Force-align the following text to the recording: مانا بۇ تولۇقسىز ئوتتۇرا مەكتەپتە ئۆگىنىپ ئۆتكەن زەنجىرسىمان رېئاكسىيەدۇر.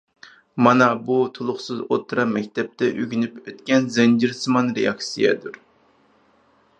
مانا 0.67 0.85
بۇ 1.09 1.17
تولۇقسىز 1.35 1.83
ئوتتۇرا 1.85 2.25
مەكتەپتە 2.31 2.89
ئۆگىنىپ 3.01 3.37
ئۆتكەن 3.51 3.87
زەنجىرسىمان 3.99 4.75
رېئاكسىيەدۇر. 4.79 5.61